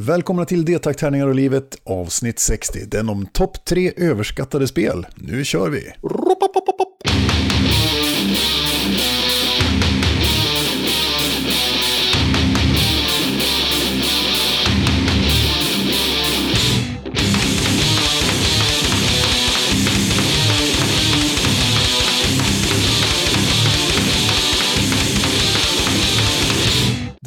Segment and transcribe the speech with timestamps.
[0.00, 2.78] Välkomna till D-takt, tärningar och livet avsnitt 60.
[2.86, 5.06] Den om topp tre överskattade spel.
[5.16, 5.92] Nu kör vi!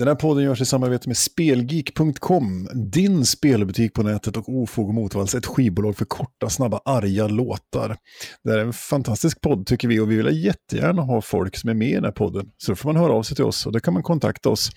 [0.02, 4.94] Den här podden görs i samarbete med Spelgeek.com, din spelbutik på nätet och Ofog och
[4.94, 7.98] Motvalls, ett skivbolag för korta, snabba, arga låtar.
[8.44, 11.70] Det här är en fantastisk podd tycker vi och vi vill jättegärna ha folk som
[11.70, 12.52] är med i den här podden.
[12.58, 14.70] Så då får man höra av sig till oss och då kan man kontakta oss.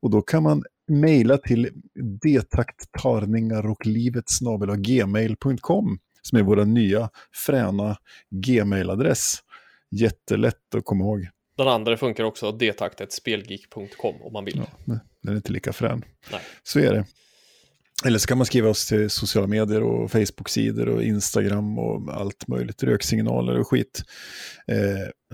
[0.00, 1.68] Och då kan man mejla till
[2.22, 4.24] detaktarningar och livet
[4.76, 7.08] gmail.com som är vår nya
[7.46, 7.96] fräna
[8.30, 9.34] gmail-adress.
[9.90, 11.28] Jättelätt att komma ihåg.
[11.56, 14.56] Den andra funkar också, detaktetspelgeek.com om man vill.
[14.86, 16.04] Ja, den är inte lika frän.
[16.32, 16.40] Nej.
[16.62, 17.04] Så är det.
[18.06, 22.48] Eller så kan man skriva oss till sociala medier och Facebook-sidor och Instagram och allt
[22.48, 24.02] möjligt, röksignaler och skit.
[24.68, 24.76] Eh,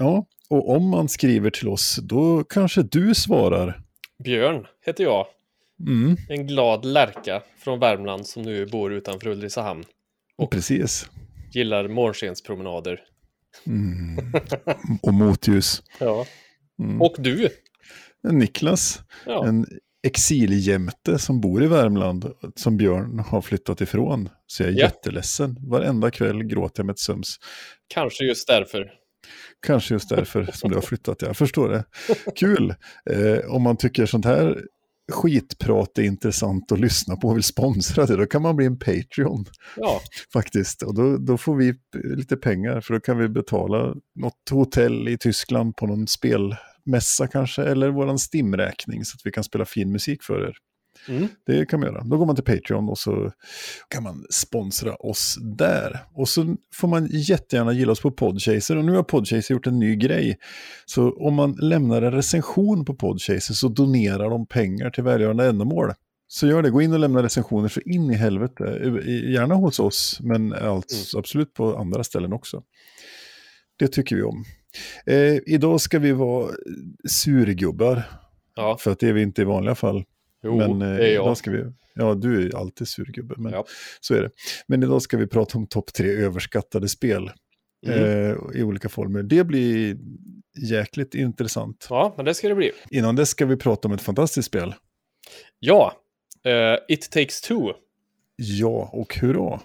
[0.00, 3.80] ja, och om man skriver till oss, då kanske du svarar.
[4.24, 5.26] Björn heter jag.
[5.88, 9.84] Mm, En glad lärka från Värmland som nu bor utanför Ulricehamn.
[10.38, 11.06] och precis.
[11.52, 13.00] Gillar morgonstenspromenader.
[13.66, 14.18] Mm.
[15.02, 15.82] Och motljus.
[16.00, 16.26] Ja.
[16.82, 17.02] Mm.
[17.02, 17.48] Och du.
[18.30, 19.46] Niklas, Ja.
[19.46, 19.66] en
[20.06, 24.28] exiljämte som bor i Värmland, som Björn har flyttat ifrån.
[24.46, 24.84] Så jag är Ja.
[24.84, 25.56] jätteledsen.
[25.60, 27.36] Varenda kväll gråter jag med ett söms.
[27.94, 28.90] Kanske just därför.
[29.66, 31.84] Kanske just därför som du har flyttat, jag förstår det.
[32.36, 32.74] Kul!
[33.10, 34.62] Eh, om man tycker sånt här
[35.12, 38.78] skitprat är intressant att lyssna på och vill sponsra det, då kan man bli en
[38.78, 39.44] Patreon
[39.76, 40.00] Ja,
[40.32, 40.82] faktiskt.
[40.82, 41.74] Och då, då får vi
[42.16, 47.62] lite pengar, för då kan vi betala något hotell i Tyskland på någon spelmässa kanske,
[47.62, 50.56] eller våran Steam-räkning så att vi kan spela fin musik för er.
[51.08, 51.28] Mm.
[51.46, 52.04] Det kan man göra.
[52.04, 53.32] Då går man till Patreon och så
[53.88, 55.98] kan man sponsra oss där.
[56.14, 58.76] Och så får man jättegärna gilla oss på Podchaser.
[58.76, 60.38] Och nu har Podchaser gjort en ny grej.
[60.86, 65.92] Så om man lämnar en recension på Podchaser så donerar de pengar till välgörande ändamål.
[66.28, 68.64] Så gör det, gå in och lämna recensioner så in i helvete.
[69.32, 72.62] Gärna hos oss, men alltså, absolut på andra ställen också.
[73.78, 74.44] Det tycker vi om.
[75.06, 76.50] Eh, idag ska vi vara
[77.08, 78.02] surgubbar,
[78.56, 78.76] ja.
[78.80, 80.04] för att det är vi inte i vanliga fall.
[80.42, 81.36] Jo, Men eh, det är jag.
[81.36, 81.64] ska vi,
[81.94, 83.64] ja du är alltid surgubbe, men Ja.
[84.00, 84.30] så är det.
[84.66, 87.30] Men idag ska vi prata om topp tre överskattade spel
[87.86, 87.98] Mm.
[88.30, 89.22] eh, i olika former.
[89.22, 89.96] Det blir
[90.70, 91.86] jäkligt intressant.
[91.90, 92.72] Ja, men det ska det bli.
[92.90, 94.74] Innan dess ska vi prata om ett fantastiskt spel.
[95.58, 95.92] Ja,
[96.44, 97.72] eh, It takes two.
[98.36, 99.60] Ja, och hurra.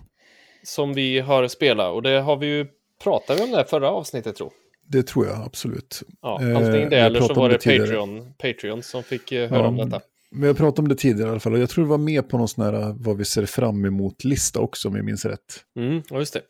[0.64, 1.94] Som vi har spelat.
[1.94, 2.68] Och det har vi ju
[3.04, 4.52] pratat om det förra avsnittet tror
[4.88, 6.04] Det tror jag absolut.
[6.22, 7.80] Ja, Eh, antingen det har eller så var det det.
[7.80, 10.02] Patreon, Patreon som fick eh, höra Ja, om detta.
[10.40, 11.54] Vi har pratat om det tidigare i alla fall.
[11.54, 14.60] Och jag tror det var med på någon sån här vad vi ser fram emot-lista
[14.60, 15.64] också, om jag minns rätt.
[15.80, 16.42] Mm, ja, just det.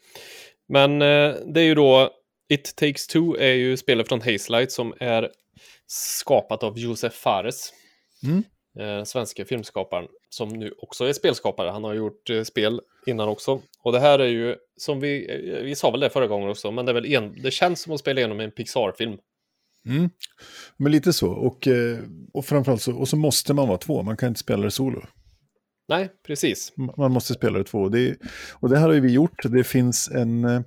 [0.69, 2.11] Men eh, det är ju då
[2.49, 5.29] It takes two är ju spelet från Hazelight som är
[5.87, 7.73] skapat av Josef Fares.
[8.23, 8.43] Mm.
[8.79, 11.69] Eh, svenska filmskaparen som nu också är spelskapare.
[11.69, 13.61] Han har gjort eh, spel innan också.
[13.81, 16.71] Och det här är ju, som vi, eh, vi sa väl det förra gången också,
[16.71, 19.17] men det är väl en, det känns som att spela igenom en Pixar-film.
[19.87, 20.09] Mm.
[20.77, 21.31] Men lite så.
[21.31, 21.99] Och, eh,
[22.33, 24.03] och framförallt så, och så måste man vara två.
[24.03, 25.03] Man kan inte spela det solo.
[25.89, 26.73] Nej, precis.
[26.97, 27.89] Man måste spela det två.
[27.89, 28.15] Det,
[28.53, 29.43] och det här har ju vi gjort.
[29.43, 30.43] Det finns en...
[30.45, 30.61] eh,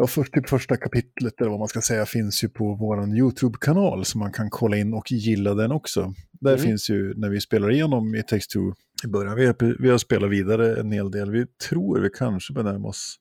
[0.00, 4.04] Ja, för, typ första kapitlet, eller vad man ska säga, finns ju på vår YouTube-kanal.
[4.04, 6.14] Så man kan kolla in och gilla den också.
[6.40, 6.62] Där Mm.
[6.64, 8.58] finns ju, när vi spelar igenom i Takes Two
[9.04, 11.30] i början, vi har, vi har spelat vidare en hel del.
[11.30, 13.16] Vi tror vi kanske benämner oss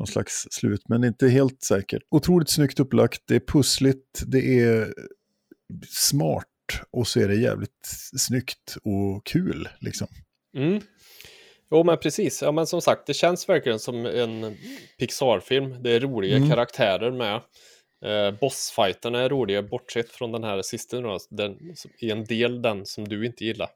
[0.00, 2.02] någon slags slut, men inte helt säkert.
[2.10, 4.94] Otroligt snyggt upplagt, det är pussligt, det är
[5.88, 6.46] smart
[6.90, 9.68] och så är det jävligt snyggt och kul.
[9.80, 10.06] Liksom.
[10.56, 10.80] Mm.
[11.70, 12.42] Jo, men precis.
[12.42, 14.56] Ja, men som sagt, det känns verkligen som en
[14.98, 15.82] Pixar-film.
[15.82, 16.48] Det är roliga Mm.
[16.50, 17.34] karaktärer med.
[18.04, 21.56] Eh, bossfighterna är roliga, bortsett från den här sista, då, den,
[21.98, 23.68] i en del den som du inte gillar.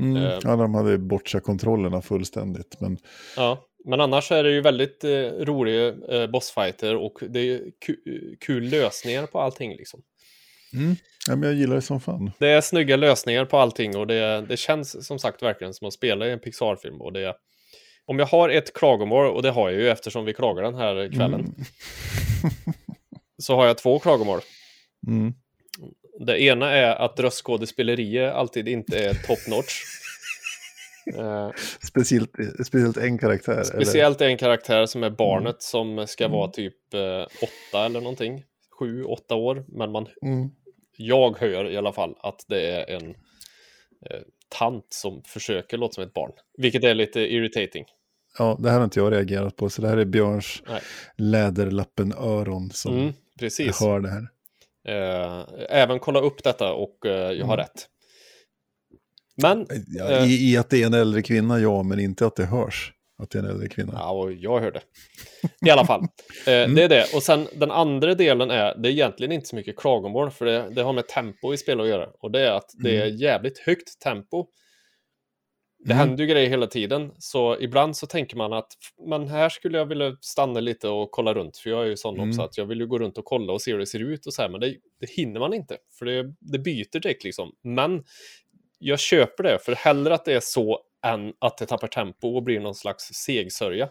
[0.00, 0.16] Mm.
[0.16, 0.38] Eh.
[0.42, 2.80] Ja, de hade bortsatt kontrollerna fullständigt.
[2.80, 2.98] Men
[3.36, 8.36] Ja, men annars är det ju väldigt eh, roliga eh, bossfighter och det är ku-
[8.40, 10.02] kul lösningar på allting liksom.
[11.28, 12.30] ja, men jag gillar det som fan.
[12.38, 15.94] Det är snygga lösningar på allting och det, det känns som sagt verkligen som att
[15.94, 17.00] spela i en Pixar-film.
[17.00, 17.34] Och det,
[18.06, 21.12] om jag har ett klagomål, och det har jag ju eftersom vi klagar den här
[21.12, 21.54] kvällen, Mm.
[23.42, 24.40] så har jag två klagomål.
[25.06, 25.34] Mm.
[26.26, 29.72] Det ena är att röstskådespeleriet alltid inte är top notch.
[31.16, 31.50] Eh,
[31.88, 32.30] Speciellt,
[32.66, 33.52] speciellt en karaktär.
[33.52, 33.64] Eller?
[33.64, 38.44] speciellt en karaktär som är barnet som ska vara typ eh, åtta eller någonting.
[38.78, 39.64] Sju, åtta år.
[39.68, 40.50] Men man, Mm.
[40.96, 43.08] jag hör i alla fall att det är en
[44.10, 44.20] eh,
[44.58, 46.32] tant som försöker låta som ett barn.
[46.58, 47.84] Vilket är lite irritating.
[48.38, 50.62] Ja, det här har inte jag reagerat på, så det här är Björns
[51.16, 53.80] läderlappen-öron som Mm, precis.
[53.80, 54.28] hör det här.
[55.70, 57.56] Även kolla upp detta och jag har Mm.
[57.56, 57.86] rätt.
[59.42, 60.24] Men, Ja, Eh.
[60.30, 62.92] i, I att det är en äldre kvinna, ja, men inte att det hörs
[63.22, 63.92] att det är en äldre kvinna.
[63.96, 64.80] ja, och jag hörde.
[65.66, 66.00] I alla fall,
[66.46, 66.74] eh, Mm.
[66.74, 67.04] det är det.
[67.14, 70.68] Och sen den andra delen är, det är egentligen inte så mycket klagomål, för det,
[70.70, 72.08] det har med tempo i spel att göra.
[72.20, 74.46] Och det är att det är jävligt högt tempo.
[75.84, 76.08] Det Mm.
[76.08, 78.68] händer ju grejer hela tiden, så ibland så tänker man att
[79.08, 82.14] men här skulle jag vilja stanna lite och kolla runt, för jag är ju sån
[82.16, 82.28] Mm.
[82.30, 84.26] också att jag vill ju gå runt och kolla och se hur det ser ut
[84.26, 87.52] och så här, men det, det hinner man inte, för det, det byter direkt liksom.
[87.64, 88.04] Men
[88.78, 92.42] jag köper det, för hellre att det är så än att det tappar tempo och
[92.42, 93.88] blir någon slags segsörja.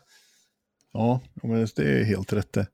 [0.93, 2.67] Ja, men det är helt rätt det.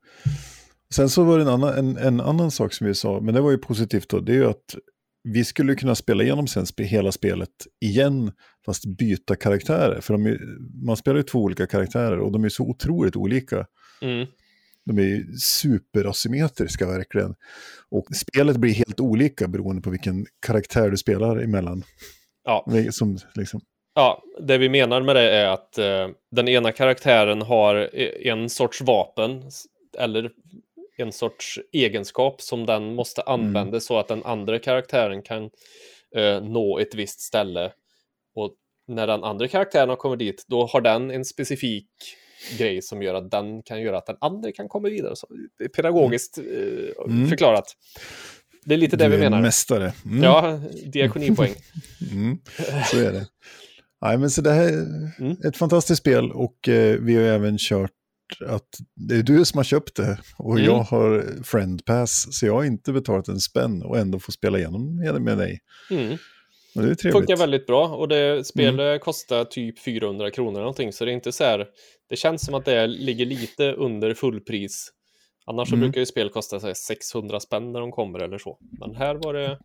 [0.96, 3.42] Sen så var det en annan, en, en annan sak som vi sa, men det
[3.42, 4.76] var ju positivt då, det är ju att
[5.24, 7.50] vi skulle kunna spela igenom sen hela spelet
[7.82, 8.32] igen,
[8.66, 10.02] fast byta karaktärer.
[10.02, 10.40] För de är,
[10.86, 13.66] man spelar ju två olika karaktärer och de är så otroligt olika.
[14.02, 14.28] Mm.
[14.86, 17.36] De är superasymmetriska verkligen.
[17.90, 21.84] Och spelet blir helt olika beroende på vilken karaktär du spelar emellan.
[22.44, 23.62] Ja, Som, liksom,
[23.96, 28.50] Ja, det vi menar med det är att eh, den ena karaktären har e- en
[28.50, 29.44] sorts vapen
[29.98, 30.32] eller
[30.98, 35.50] en sorts egenskap som den måste använda så att den andra karaktären kan
[36.16, 37.72] eh, nå ett visst ställe.
[38.36, 38.56] Och
[38.88, 41.90] när den andra karaktären har kommit dit, då har den en specifik
[42.58, 45.16] grej som gör att den kan göra att den andra kan komma vidare.
[45.16, 45.28] Så,
[45.64, 47.30] är pedagogiskt eh, Mm.
[47.30, 47.66] förklarat.
[48.66, 49.42] Det är lite det du vi är menar.
[49.42, 49.94] mästare.
[50.06, 50.24] Mm.
[50.24, 51.54] Ja, diakonipoäng.
[52.12, 52.38] Mm,
[52.92, 53.26] så är det.
[54.02, 54.70] Nej, men så det här
[55.20, 55.38] Mm.
[55.44, 57.92] är ett fantastiskt spel och eh, vi har även kört
[58.48, 60.66] att det är du som har köpt det och Mm.
[60.66, 64.58] jag har friend pass så jag har inte betalat en spänn och ändå får spela
[64.58, 65.60] igenom med, dig.
[65.92, 66.18] Mm.
[66.76, 67.12] Och det är trevligt.
[67.14, 71.32] funkar väldigt bra och det spelet kostar typ 400 kronor någonting så det är inte
[71.32, 71.68] så här.
[72.10, 74.90] Det känns som att det ligger lite under fullpris.
[75.46, 75.84] Annars så Mm.
[75.86, 78.58] brukar ju spel kosta här 600 spänn när de kommer eller så.
[78.62, 79.60] Men här var det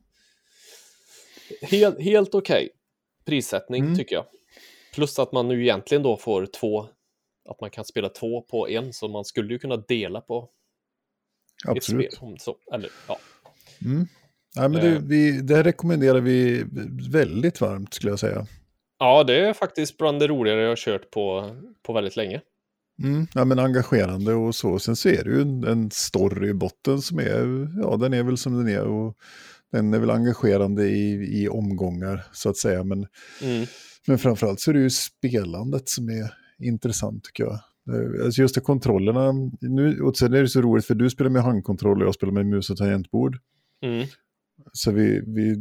[1.62, 2.68] helt, helt okej
[3.24, 3.96] prissättning Mm.
[3.96, 4.24] tycker jag.
[4.94, 6.88] Plus att man nu egentligen då får två,
[7.48, 10.48] att man kan spela två på en så man skulle ju kunna dela på
[11.64, 12.12] ett Absolut.
[12.14, 12.28] spel.
[12.28, 12.56] Om så.
[12.74, 13.18] Eller, ja.
[13.84, 14.06] Mm.
[14.56, 15.02] Nej, men det, Eh.
[15.02, 16.64] vi, det här rekommenderar vi
[17.10, 18.46] väldigt varmt skulle jag säga.
[18.98, 21.50] Ja, det är faktiskt bland det roligare jag har kört på,
[21.82, 22.40] på väldigt länge.
[23.02, 24.78] Mm, ja, men engagerande och så.
[24.78, 28.22] Sen så är det ju en, en story i botten som är, ja den är
[28.22, 29.16] väl som den är och
[29.72, 32.84] den är väl engagerande i, i omgångar så att säga.
[32.84, 33.06] Men,
[33.42, 33.66] Mm.
[34.06, 36.34] men framförallt så är det ju spelandet som är
[36.66, 37.52] intressant tycker jag.
[37.94, 41.30] Eh, Alltså just det, kontrollerna, nu, och sen är det så roligt för du spelar
[41.30, 43.38] med handkontroll och jag spelar med mus och tangentbord.
[43.82, 44.06] Mm.
[44.72, 45.56] Så vi, vi,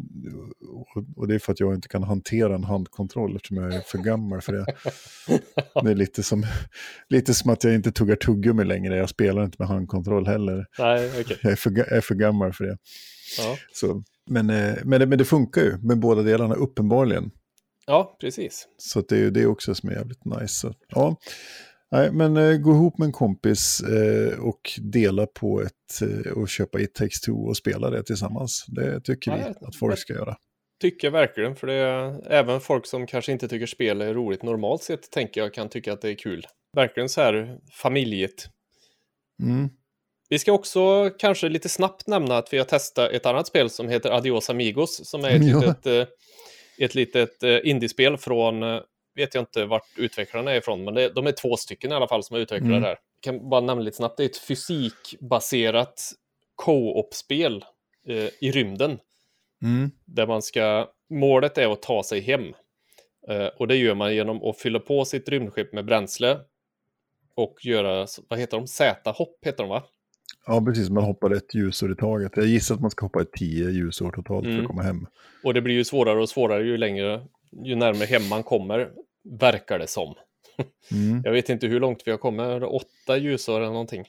[1.16, 3.98] och- det är för att jag inte kan hantera en handkontroll eftersom jag är för
[3.98, 4.66] gammal för det.
[5.84, 6.46] Det är lite som,
[7.10, 10.66] lite som att jag inte tuggar tuggummi längre, jag spelar inte med handkontroll heller.
[10.80, 11.38] Nej, okej.
[11.44, 12.78] Jag är för, jag är för gammal för det.
[13.38, 13.58] Ja.
[13.74, 17.32] Så, men, eh, men, det, men det funkar ju med båda delarna uppenbarligen.
[17.88, 18.68] ja, precis.
[18.78, 20.48] Så det är ju det också som är jävligt nice.
[20.48, 21.16] Så, ja.
[21.92, 26.50] Nej, men eh, gå ihop med en kompis eh, och dela på ett eh, och
[26.50, 28.66] köpa It takes two och spela det tillsammans.
[28.68, 30.36] Det tycker Nej, vi att folk ska göra.
[30.82, 34.44] Tycker jag verkligen, för det är även folk som kanske inte tycker spel är roligt
[34.44, 36.48] normalt sett, tänker jag, kan tycka att det är kul.
[36.76, 38.50] Verkligen så här familjet.
[39.44, 39.70] Mm.
[40.30, 43.90] Vi ska också kanske lite snabbt nämna att vi har testat ett annat spel som
[43.90, 45.60] heter Adios Amigos, som är ett Ja.
[45.60, 46.08] litet, eh,
[46.86, 48.80] ett litet eh, indiespel från, eh,
[49.18, 52.08] vet jag inte vart utvecklarna är ifrån, men det, de är två stycken i alla
[52.08, 52.82] fall som har utvecklat Mm.
[52.82, 52.98] det här.
[53.22, 56.12] Jag kan bara nämna lite snabbt, det är ett fysikbaserat
[56.56, 57.66] co-op-spel
[58.08, 59.00] eh, i rymden.
[59.64, 59.92] Mm.
[60.06, 62.44] där man ska, målet är att ta sig hem.
[63.30, 66.40] Eh, och det gör man genom att fylla på sitt rymdskepp med bränsle
[67.36, 69.84] och göra, vad heter de, Z-hopp heter de va?
[70.46, 70.90] Ja, precis.
[70.90, 72.32] Man hoppar ett ljusår i taget.
[72.36, 74.62] Jag gissar att man ska hoppa ett tio ljusår totalt för Mm.
[74.62, 75.08] att komma hem.
[75.44, 77.26] Och det blir ju svårare och svårare ju längre,
[77.66, 78.90] ju närmare hem man kommer,
[79.40, 80.16] verkar det som.
[80.92, 81.22] Mm.
[81.26, 84.06] Jag vet inte hur långt vi har kommit, åtta ljusår eller någonting.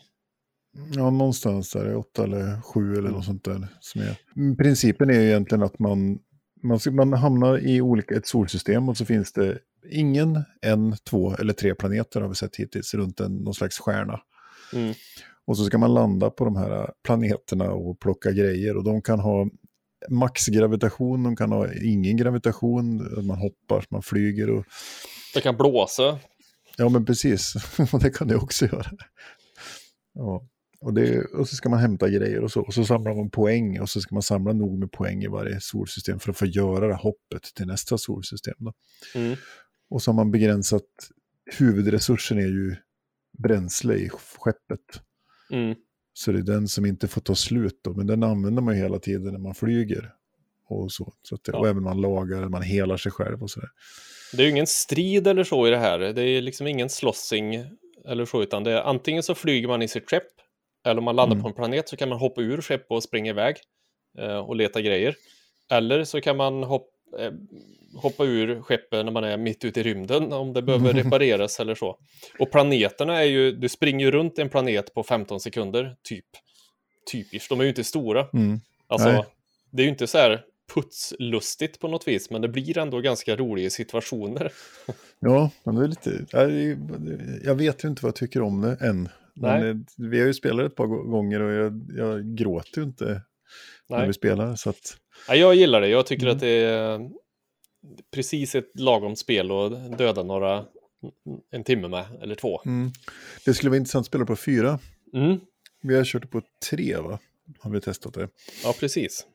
[0.95, 3.13] Ja, någonstans där, åtta eller sju eller Mm.
[3.13, 3.69] något sånt där.
[3.81, 4.17] Som är.
[4.37, 6.19] Mm, Principen är ju egentligen att man,
[6.63, 9.59] man, man hamnar i olika, ett solsystem och så finns det
[9.91, 14.21] ingen, en, två eller tre planeter har vi sett hittills runt en, någon slags stjärna.
[14.75, 14.95] Mm.
[15.47, 18.77] Och så ska man landa på de här planeterna och plocka grejer.
[18.77, 19.49] Och de kan ha
[20.09, 24.51] maxgravitation, de kan ha ingen gravitation, man hoppar, man flyger.
[24.51, 24.65] Och,
[25.35, 26.19] Det kan blåsa.
[26.77, 27.55] ja men precis,
[28.01, 28.91] det kan det också göra.
[30.15, 30.49] Ja.
[30.81, 32.61] Och, det, och så ska man hämta grejer och så.
[32.61, 35.61] Och så samlar man poäng och så ska man samla nog med poäng i varje
[35.61, 38.55] solsystem för att få göra det hoppet till nästa solsystem.
[38.59, 38.73] Då.
[39.15, 39.37] Mm.
[39.91, 40.83] Och så har man begränsat,
[41.59, 42.77] huvudresursen är ju
[43.39, 45.03] bränsle i skeppet.
[45.53, 45.75] Mm.
[46.19, 48.83] Så det är den som inte får ta slut då, men den använder man ju
[48.83, 50.13] hela tiden när man flyger.
[50.69, 51.13] Och så.
[51.23, 51.59] så att det, Ja.
[51.59, 53.69] Och även man lagar, man helar sig själv och sådär.
[54.33, 55.99] Det är ju ingen strid eller så i det här.
[55.99, 57.65] Det är liksom ingen slåssing
[58.09, 60.23] eller så, utan det är antingen så flyger man i sitt skepp
[60.87, 61.43] eller om man landar Mm.
[61.43, 63.57] på en planet så kan man hoppa ur skepp och springa iväg
[64.19, 65.15] eh, och leta grejer.
[65.71, 66.98] Eller så kan man hopp, eh,
[67.95, 71.75] hoppa ur skeppet när man är mitt ute i rymden om det behöver repareras eller
[71.75, 71.99] så.
[72.39, 76.25] Och planeterna är ju, du springer ju runt en planet på 15 sekunder, typ.
[77.13, 78.27] Typiskt, de är ju inte stora.
[78.33, 78.61] Mm.
[78.87, 79.25] Alltså, Nej.
[79.71, 80.43] det är ju inte så här
[80.75, 84.53] putslustigt på något vis, men det blir ändå ganska roliga situationer.
[85.21, 86.27] Ja, men det är lite...
[87.45, 89.09] Jag, vet ju inte vad jag tycker om det än.
[89.35, 89.71] Men Nej.
[89.71, 89.77] eh,
[90.11, 93.23] vi har ju spelat ett par gå- gånger och jag, jag gråter ju inte
[93.89, 94.07] när Nej.
[94.07, 94.57] vi spelar.
[94.57, 94.97] Så att,
[95.29, 95.89] Ja, jag gillar det.
[95.89, 96.35] Jag tycker Mm.
[96.37, 97.01] att det är
[98.15, 100.65] precis ett lagom spel att döda några
[101.51, 102.61] en timme med, eller två.
[102.67, 102.91] mm.
[103.45, 104.79] Det skulle vara intressant att spela på fyra.
[105.15, 105.41] Mm.
[105.83, 107.19] Vi har kört på tre, va?
[107.59, 108.29] Har vi testat det.
[108.65, 109.27] Ja, precis.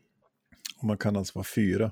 [0.78, 1.92] Och man kan alltså vara fyra.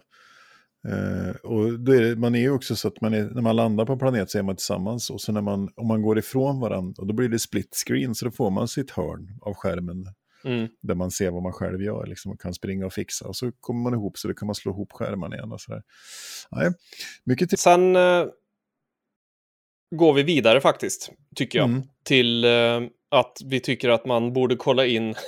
[0.88, 3.56] Eh, och då är det, man är ju också så att man är, när man
[3.56, 5.10] landar på en planet så är man tillsammans.
[5.10, 8.16] Och så när man, om man går ifrån varandra, då blir det split screen.
[8.16, 10.06] Så då får man sitt hörn av skärmen
[10.46, 10.68] Mm.
[10.82, 13.28] där man ser vad man själv gör liksom, och kan springa och fixa.
[13.28, 15.52] Och så kommer man ihop så då kan man slå ihop skärmarna igen.
[15.52, 15.84] Och så där.
[16.52, 16.72] Nej,
[17.24, 17.58] mycket till.
[17.58, 18.26] Sen eh,
[19.96, 21.82] går vi vidare faktiskt, tycker jag, Mm.
[22.04, 22.82] till eh,
[23.12, 25.16] att vi tycker att man borde kolla in.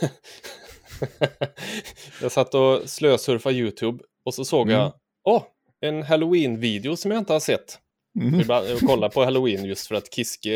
[2.21, 4.81] jag satt och slösurfade YouTube och så såg Mm.
[4.81, 4.93] jag,
[5.23, 5.43] åh,
[5.81, 7.79] en halloween-video som jag inte har sett.
[8.21, 8.39] Mm.
[8.47, 10.53] Jag kollar på halloween just för att Kiske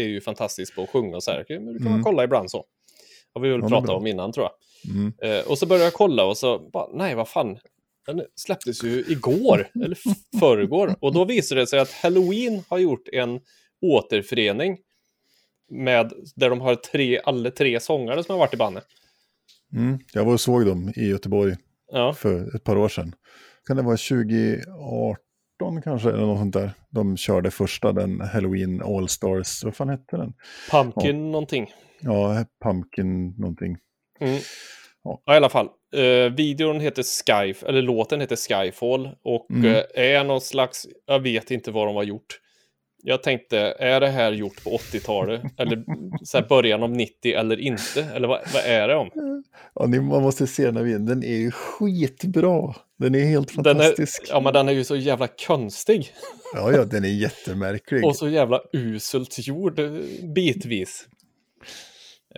[0.00, 1.38] är ju fantastisk på att sjunga och så här.
[1.38, 2.02] Det kan man Mm.
[2.02, 2.64] kolla ibland så.
[3.36, 4.52] Har vi väl Ja, pratat om innan tror jag.
[4.96, 5.12] Mm.
[5.22, 7.58] Eh, och så började jag kolla och så bara, nej vad fan.
[8.06, 9.98] Den släpptes ju igår, eller
[10.40, 10.96] förrgår.
[11.00, 13.40] Och då visade det sig att Halloween har gjort en
[13.80, 14.78] återförening
[15.70, 18.84] med, där de har tre, alla tre sångare som har varit i bandet.
[19.72, 19.98] Mm.
[20.12, 21.56] Jag var och såg dem i Göteborg
[21.92, 23.14] Ja, för ett par år sedan.
[23.66, 26.72] Kan det vara 2018 kanske, eller något sånt där.
[26.90, 30.32] De körde första, den Halloween All Stars, vad fan hette den?
[30.70, 31.72] Pumpkin någonting.
[32.00, 33.76] Ja, Pumpkin någonting.
[34.20, 34.38] Mm.
[35.04, 35.22] Ja.
[35.26, 35.68] Ja, i alla fall.
[35.96, 39.64] Eh, videon heter Sky, eller låten heter Skyfall och Mm.
[39.74, 42.40] eh, är någon slags, jag vet inte vad de har gjort.
[43.02, 45.42] Jag tänkte, är det här gjort på 80-talet?
[45.58, 45.84] eller
[46.24, 48.02] så början av 90 eller inte?
[48.14, 49.10] Eller vad, vad är det om?
[49.74, 52.74] Ja, ni, man måste se den här videon, den är ju skitbra.
[52.98, 54.26] Den är helt Den är, fantastisk.
[54.30, 56.12] ja, men den är ju så jävla konstig.
[56.54, 58.04] Ja, ja, den är jättemärklig.
[58.04, 59.90] Och så jävla uselt gjord eh,
[60.34, 61.08] bitvis.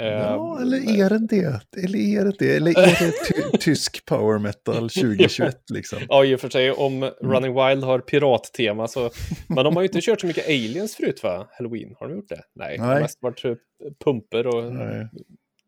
[0.04, 1.60] Ja, eller är den det?
[1.84, 2.56] Eller är det det?
[2.56, 3.12] Eller är det
[3.52, 5.98] ty tysk power metal 2021 liksom?
[6.08, 7.12] Ja, i och för sig om Mm.
[7.22, 9.10] Running Wild har pirattema så...
[9.48, 11.48] Men de har ju inte kört så mycket aliens förut va?
[11.50, 12.42] Halloween, har de gjort det?
[12.54, 13.02] Nej, det har Nej.
[13.02, 13.58] mest varit typ
[14.04, 15.08] pumper och Nej.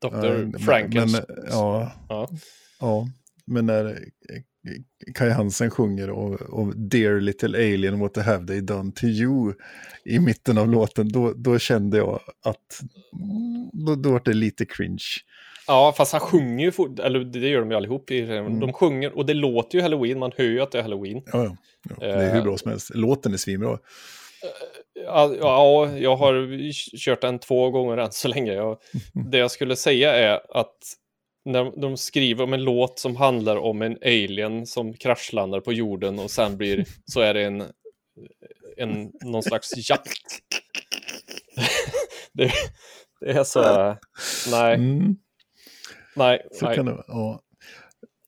[0.03, 0.11] Dr.
[0.17, 1.13] men- Frankens.
[1.13, 2.29] Men, ja, Ja.
[2.81, 3.07] ja,
[3.47, 3.99] men när
[5.15, 9.55] Kai Hansen sjunger och, och Dear Little Alien, what have they done to you
[10.05, 12.81] i mitten av låten, då, då kände jag att
[13.13, 15.05] mm, då, då var det lite cringe.
[15.67, 18.11] ja, fast han sjunger ju, fort, eller det gör de ju allihop.
[18.11, 18.61] I, Mm.
[18.61, 21.23] De sjunger, och det låter ju Halloween, man hör ju att det är Halloween.
[21.33, 21.57] Ja, ja.
[22.01, 22.45] ja det är hur Eh.
[22.45, 22.91] bra som helst.
[22.95, 23.79] Låten är svinbra.
[25.07, 28.53] Ja, ja, jag har kört den två gånger än så länge.
[28.53, 28.79] Jag,
[29.31, 30.77] det jag skulle säga är att
[31.45, 36.19] när de skriver om en låt som handlar om en alien som kraschlandar på jorden
[36.19, 37.65] och sen blir, så är det en,
[38.77, 40.19] en någon slags jakt.
[42.33, 42.53] det,
[43.21, 43.97] det är så,
[44.51, 45.17] nej, Mm,
[46.17, 46.77] nej, så nej.
[46.77, 47.05] kan det.
[47.07, 47.43] Ja.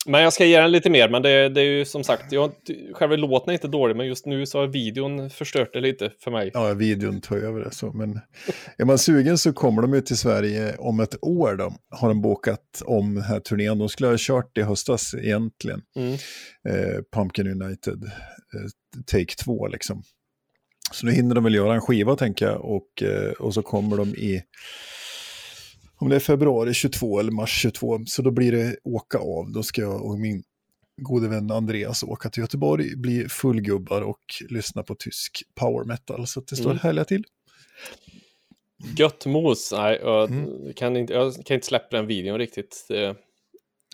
[0.06, 2.52] Men jag ska ge den lite mer, men det, det är ju som sagt, jag,
[2.92, 6.30] själva låten är inte dålig, men just nu så har videon förstört det lite för
[6.30, 6.50] mig.
[6.54, 7.70] Ja, videon tar över det.
[7.70, 7.92] Så.
[7.92, 8.20] Men
[8.78, 11.56] är man sugen så kommer de ut till Sverige om ett år.
[11.56, 11.74] Då.
[11.90, 13.78] Har de bokat om den här turnén.
[13.78, 15.80] De skulle ha kört i höstas egentligen.
[15.96, 16.12] Mm.
[16.68, 20.02] Eh, Pumpkin United, eh, Take 2 liksom.
[20.92, 22.64] Så nu hinner de väl göra en skiva tänker jag.
[22.64, 24.42] Och, eh, och så kommer de i,
[26.02, 28.00] om det är februari 22 eller mars 22.
[28.06, 29.52] Så då blir det åka av.
[29.52, 30.42] Då ska jag och min
[31.02, 36.26] gode vän Andreas åka till Göteborg, bli fullgubbar och lyssna på tysk power metal.
[36.26, 36.78] Så det står Mm.
[36.82, 37.24] härliga till.
[38.96, 39.72] Gött mos.
[39.76, 40.72] Nej, jag, Mm.
[40.76, 42.84] kan inte, jag kan inte släppa den videon riktigt.
[42.88, 43.16] Det,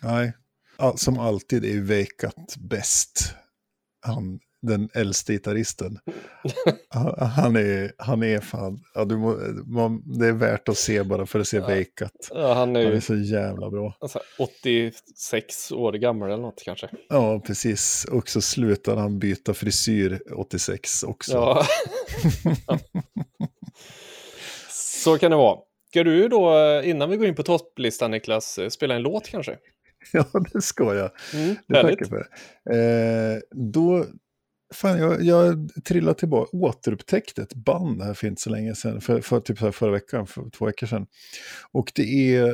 [0.03, 0.33] Nej,
[0.77, 3.33] all, som alltid är Vekat bäst.
[4.01, 5.99] Han den äldste gitarristen.
[7.35, 11.25] Han är, han är fan, ja, du må, man, det är värt att se bara
[11.25, 12.11] för att se Veikat.
[12.33, 13.97] Ja, han, är Han är så jävla bra.
[13.99, 16.89] alltså, 86 år gammal eller något kanske.
[17.09, 18.05] Ja, precis.
[18.11, 21.33] Och så slutar han byta frisyr 86 också.
[21.33, 21.65] Ja.
[25.03, 25.59] Så kan det vara.
[25.89, 29.57] Ska du då, innan vi går in på topplistan Niklas, spela en låt kanske?
[30.13, 31.11] Ja, det ska jag.
[31.33, 32.27] Mm, Det tackar för.
[32.73, 34.05] Eh, då,
[34.73, 39.21] fan, jag, jag trillade tillbaka, återupptäckte ett band här för inte så länge sedan, för,
[39.21, 41.07] för typ här förra veckan, för två veckor sedan.
[41.71, 42.51] Och det är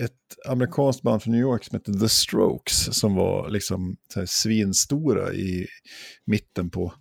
[0.00, 3.96] ett amerikanskt band från New York som heter The Strokes, som var liksom
[4.26, 5.66] svinstora i
[6.24, 6.92] mitten på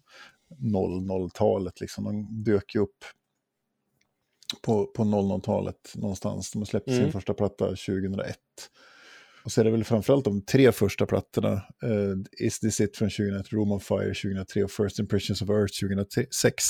[0.61, 1.81] 00-talet.
[1.81, 2.03] Liksom.
[2.03, 3.05] De dök ju upp
[4.61, 6.51] på, på 00-talet någonstans.
[6.51, 7.11] De släppte sin Mm.
[7.11, 8.37] första platta 2001.
[9.45, 11.53] Och så är det väl framförallt de tre första plattorna.
[11.83, 15.73] Uh, Is This It från 2001, Room on Fire 2003 och First Impressions of Earth
[15.81, 16.63] 2006.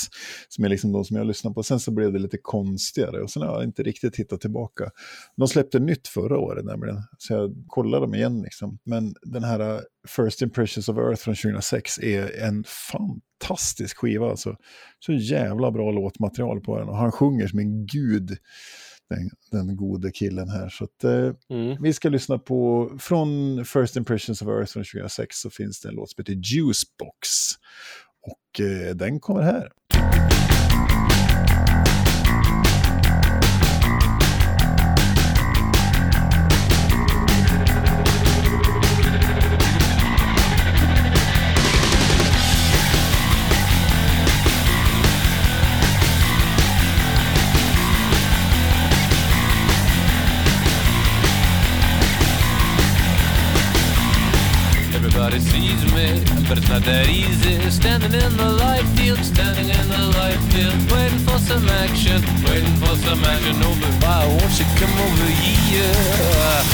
[0.49, 1.63] Som är liksom de som jag lyssnar på.
[1.63, 4.91] Sen så blev det lite konstigare och sen har jag inte riktigt hittat tillbaka.
[5.37, 6.97] De släppte nytt förra året nämligen.
[7.17, 8.79] Så jag kollade dem igen liksom.
[8.83, 14.29] Men den här eh, First Impressions of Earth från 2006 är en fantastisk skiva.
[14.29, 14.55] Alltså.
[14.99, 16.89] Så jävla bra låtmaterial på den.
[16.89, 18.37] Och han sjunger som en gud.
[19.09, 20.69] Den, den gode killen här.
[20.69, 21.81] Så att, eh, Mm.
[21.81, 25.95] vi ska lyssna på, från First Impressions of Earth från 2006 så finns det en
[25.95, 27.27] låt som heter Juicebox.
[28.21, 29.69] Och eh, den kommer här.
[56.47, 57.59] But it's not that easy.
[57.69, 62.75] Standing in the light field, standing in the light field, waiting for some action, waiting
[62.77, 63.55] for some action.
[63.63, 66.64] Over, why won't you come over here?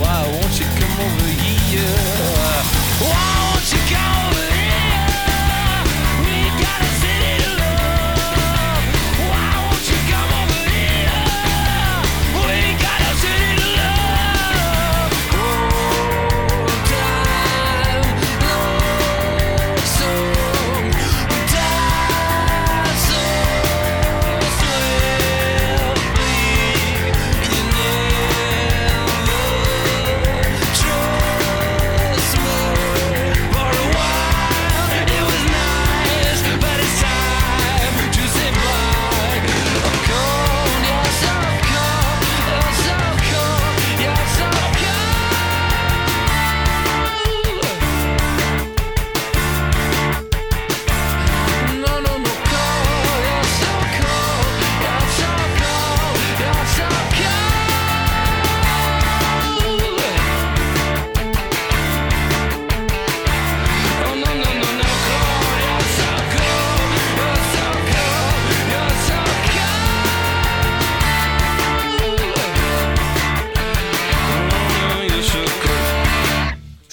[0.00, 0.41] Why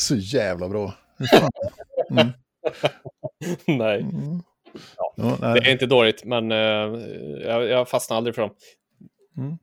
[0.10, 0.94] Så jävla bra.
[3.68, 4.42] Nej, Mm.
[4.98, 5.14] Ja.
[5.16, 5.72] Ja, det är nej.
[5.72, 6.58] inte dåligt, men eh,
[7.48, 8.52] jag, jag fastnar aldrig för dem.
[9.38, 9.58] Mm.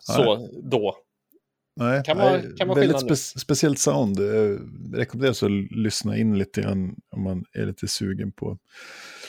[0.00, 0.96] Så, då.
[1.76, 3.16] Nej, Kan vara- nej, kan vara väldigt nu.
[3.16, 4.20] spe speciellt sound.
[4.20, 4.56] Eh,
[4.94, 8.58] rekommenderas att lyssna in lite grann om man är lite sugen på.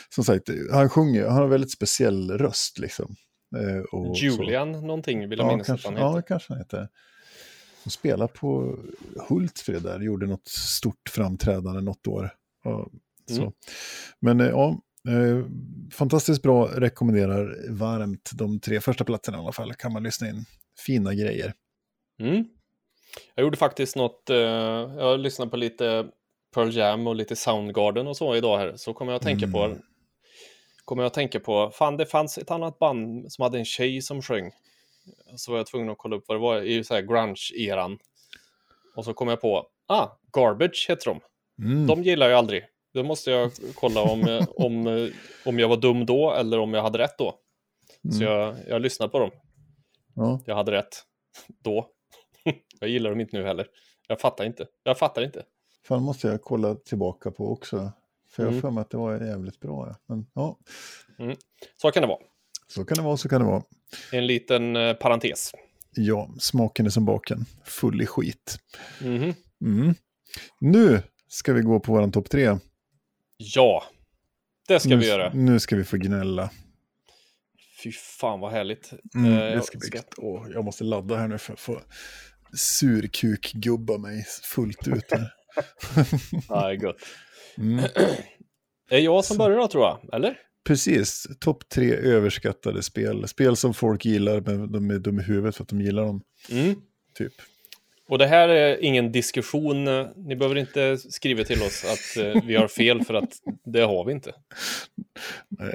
[0.10, 3.16] Som sagt, han sjunger, han har väldigt speciell röst liksom.
[3.58, 4.26] Eh, och så.
[4.26, 6.08] Julian någonting vill jag Ja, minnas att kanske, han heter.
[6.18, 6.88] ja, kanske han heter.
[7.90, 8.80] Hon spelar på
[9.30, 12.30] Hultsfred där, gjorde något stort framträdande något år.
[12.64, 12.90] Ja,
[13.30, 13.42] så.
[13.42, 13.54] Mm.
[14.20, 15.46] Men eh, ja, eh,
[15.94, 20.46] fantastiskt bra, rekommenderar varmt de tre första platserna i alla fall, kan man lyssna in.
[20.86, 21.54] Fina grejer.
[22.20, 22.46] Mm.
[23.36, 26.08] Jag gjorde faktiskt något, eh, jag lyssnade på lite
[26.54, 29.54] Pearl Jam och lite Soundgarden och så idag här, så kommer jag att tänka Mm.
[29.54, 29.78] på,
[30.86, 34.02] kommer jag att tänka på, fan det fanns ett annat band som hade en tjej
[34.02, 34.52] som sjöng.
[35.36, 37.98] Så var jag tvungen att kolla upp vad det var i så här grunge-eran.
[38.96, 41.20] Och så kom jag på, ah, Garbage heter de.
[41.66, 41.88] Mm.
[41.88, 42.64] De gillar jag aldrig.
[42.94, 45.08] Då måste jag kolla om, eh, om, eh,
[45.46, 47.40] om jag var dum då eller om jag hade rätt då.
[48.12, 48.34] Så Mm.
[48.34, 49.32] jag, jag lyssnade på dem.
[50.16, 50.40] Ja.
[50.46, 51.04] Jag hade rätt
[51.64, 51.88] då.
[52.80, 53.68] jag gillar dem inte nu heller.
[54.08, 54.68] Jag fattar inte.
[54.84, 55.44] Jag fattar inte.
[55.86, 57.92] Fan måste jag kolla tillbaka på också.
[58.30, 58.62] För jag har Mm.
[58.62, 59.96] för mig att det var jävligt bra.
[60.06, 60.60] Men ja,
[61.82, 62.20] Så kan det vara.
[62.74, 63.64] Så kan det vara, så kan det vara.
[64.12, 65.54] En liten eh, parentes.
[65.96, 67.46] Ja, smaken är som baken.
[67.64, 68.60] Full i skit.
[69.02, 69.34] Mhm.
[69.62, 69.96] Mm.
[70.60, 72.58] Nu ska vi gå på våran topp tre.
[73.38, 73.84] Ja,
[74.68, 75.34] det ska nu, vi göra.
[75.34, 76.50] Nu ska vi få gnälla.
[77.84, 78.92] Fy fan vad härligt.
[79.16, 80.02] Mm, det jag ska ska-.
[80.18, 81.82] Åh, jag måste ladda här nu för att få
[82.54, 85.34] surkukgubba mig fullt ut här.
[86.50, 86.96] Ja, gött.
[87.58, 87.86] Mm.
[88.90, 90.38] Är jag som börjar då tror jag, eller?
[90.68, 93.28] Precis, topp tre överskattade spel.
[93.28, 96.22] Spel som folk gillar, men de är dumma i huvudet för att de gillar dem.
[96.52, 96.76] Mm.
[97.18, 97.34] Typ.
[98.10, 99.86] Och det här är ingen diskussion.
[100.16, 103.30] Ni behöver inte skriva till oss att eh, vi har fel för att
[103.66, 104.34] det har vi inte.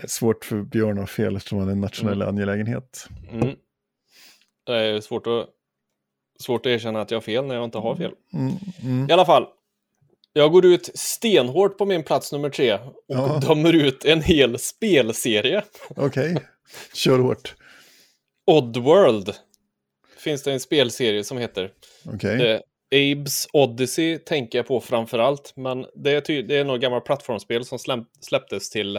[0.07, 3.09] Svårt för Björn att ha fel eftersom han är en nationell angelägenhet.
[3.31, 3.57] Mm.
[4.67, 5.49] Det är svårt att,
[6.41, 8.13] svårt att erkänna att jag har fel när jag inte har fel.
[8.33, 9.11] Mm, mm.
[9.11, 9.47] I alla fall.
[10.37, 13.41] Jag går ut stenhårt på min plats nummer tre och Ja.
[13.49, 15.63] dömer ut en hel spelserie.
[15.97, 16.37] Okej,
[16.95, 17.55] kör hårt.
[18.47, 19.35] Oddworld
[20.19, 21.71] finns det en spelserie som heter.
[22.15, 22.61] Okej, Eh,
[23.13, 27.05] Abes Odyssey tänker jag på framför allt, men det är, ty- det är något gammalt
[27.05, 28.97] plattformsspel som släpp- släpptes till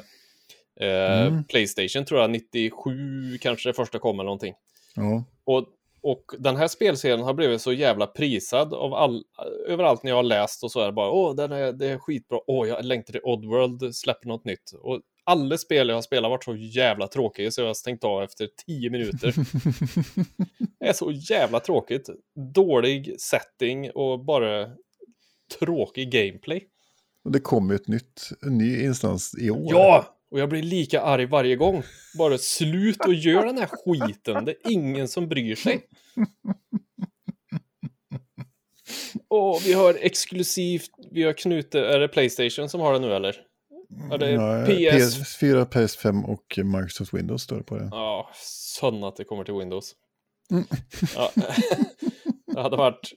[0.79, 1.43] eh, Mm.
[1.43, 4.53] Playstation, tror jag, 97 kanske det första kom eller någonting.
[4.95, 5.23] ja.
[5.45, 5.65] Och,
[6.05, 9.23] och den här spelserien har blivit så jävla prisad av all,
[9.67, 11.97] överallt när jag har läst och så är det bara åh, den är, det är
[11.97, 14.71] skitbra, åh, jag längtar till Oddworld släpper något nytt.
[14.81, 18.03] Och alla spel jag har spelat har varit så jävla tråkiga så jag har stängt
[18.03, 19.33] av efter 10 minuter.
[20.79, 22.09] det är så jävla tråkigt.
[22.55, 24.69] Dålig setting och bara
[25.59, 26.67] tråkig gameplay.
[27.23, 29.67] Och det kommer ju ett nytt, en ny instans i år.
[29.69, 30.14] Ja!
[30.31, 31.83] Och jag blir lika arg varje gång.
[32.17, 34.45] Bara slut och gör den här skiten.
[34.45, 35.87] Det är ingen som bryr sig.
[39.27, 43.41] Och vi har exklusivt, vi har knutit, är det Playstation som har det nu eller?
[44.09, 45.17] Ja, det är PS.
[45.17, 47.89] PS4, PS5 och Microsoft Windows står det på det.
[47.91, 48.29] Ja,
[48.79, 49.95] sån att det kommer till Windows.
[50.51, 50.65] Mm.
[51.15, 51.31] Ja.
[52.53, 53.11] det hade varit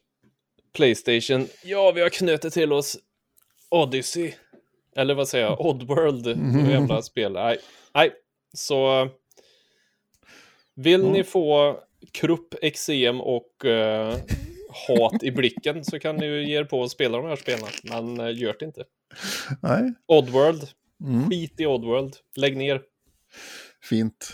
[0.72, 1.48] Playstation.
[1.64, 2.98] Ja, vi har knutit till oss
[3.70, 4.32] Odyssey.
[4.98, 5.60] Eller vad säger jag?
[5.60, 6.36] Oddworld.
[6.38, 6.70] Mhm.
[6.70, 7.32] Jävla spel.
[7.32, 7.58] Nej,
[7.94, 8.12] nej.
[8.54, 9.08] Så
[10.74, 11.08] vill Ja.
[11.12, 11.80] ni få
[12.12, 14.14] krupp, eksem och eh,
[14.88, 17.68] hat i blicken så kan ni ju ge er på att spela de här spelen.
[17.82, 18.84] Men uh, gör det inte.
[19.62, 20.68] Nej, Oddworld.
[21.04, 21.30] mm.
[21.30, 22.16] Skit i Oddworld.
[22.36, 22.80] Lägg ner.
[23.88, 24.32] fint.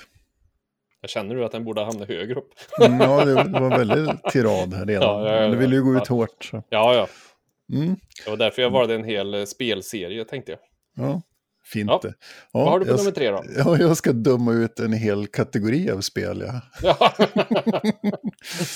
[1.01, 2.49] Jag känner nu att den borde hamna högre upp.
[2.87, 5.25] Mm, ja, det var väldigt tirad här redan.
[5.25, 6.45] Ja, ja, ja, du ville ju gå ut hårt.
[6.45, 6.63] Så.
[6.69, 7.07] Ja, ja.
[7.73, 7.97] Mm.
[8.25, 10.61] Det var därför jag valde en hel eh, spelserie, tänkte jag.
[10.97, 11.23] Ja,
[11.73, 12.01] fint Ja.
[12.03, 12.15] det.
[12.53, 13.45] Vad har du på nummer tre då?
[13.57, 16.45] Ja, jag ska döma ut en hel kategori av spel.
[16.47, 16.61] Ja.
[16.83, 17.13] Ja.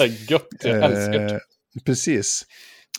[0.06, 1.34] gött, jag älskar det.
[1.34, 1.38] Eh,
[1.84, 2.46] precis.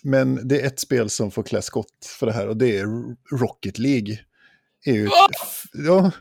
[0.04, 2.86] Men det är ett spel som får klä skott för det här och det är
[3.40, 4.20] Rocket League.
[4.86, 5.10] Är ju
[5.74, 6.12] ja,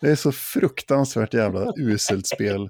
[0.00, 2.68] det är så fruktansvärt jävla uselt spel.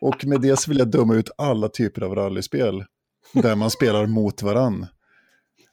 [0.00, 2.84] Och med det så vill jag döma ut alla typer av rallyspel
[3.32, 4.86] där man spelar mot varann.